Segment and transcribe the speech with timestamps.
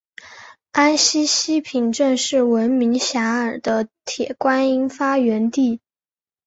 [0.71, 5.79] 安溪西坪镇是名闻遐迩的铁观音发源地。